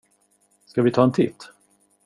Ska 0.65 0.81
vi 0.81 0.91
ta 0.91 1.03
en 1.03 1.11
titt? 1.11 1.49